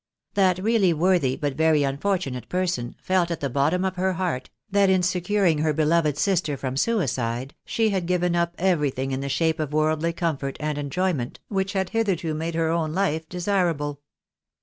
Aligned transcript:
That 0.33 0.57
really 0.57 0.93
worthy, 0.93 1.35
but 1.35 1.53
very 1.53 1.83
unfortunate 1.83 2.49
person, 2.49 2.95
felt 3.03 3.29
at 3.29 3.39
the 3.39 3.51
bottom 3.51 3.85
of 3.85 3.97
her 3.97 4.13
heart 4.13 4.49
that 4.71 4.89
in 4.89 5.03
securing 5.03 5.59
her 5.59 5.73
beloved 5.73 6.17
sister 6.17 6.57
from 6.57 6.75
suicide, 6.75 7.53
she 7.67 7.89
had 7.91 8.07
given 8.07 8.35
up 8.35 8.55
everything 8.57 9.11
in 9.11 9.21
the 9.21 9.29
shape 9.29 9.59
of 9.59 9.73
worldly 9.73 10.13
comfort 10.13 10.57
and 10.59 10.75
fnjoyment 10.79 10.97
72 11.03 11.03
THE 11.03 11.03
BARNABYS 11.03 11.13
IN 11.13 11.19
AMERICA. 11.19 11.39
wliicli 11.51 11.73
had 11.77 11.89
hitherto 11.91 12.33
made 12.33 12.55
her 12.55 12.69
own 12.71 12.93
life 12.95 13.21
so 13.21 13.25
desirable. 13.29 13.99